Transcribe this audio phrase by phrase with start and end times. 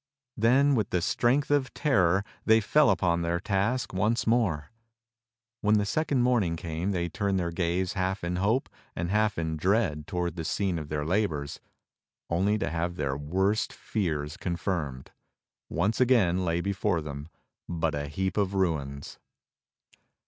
[0.35, 4.71] Then with the strength of terror they fell upon their task once more.
[5.61, 9.57] When the second morning came they turned their gaze half in hope and half in
[9.57, 11.59] dread toward the scene of their labors,
[12.31, 15.11] only to have their worst fears confirmed.
[15.69, 17.29] Once again there lay before them
[17.69, 19.19] but a heap of ruins!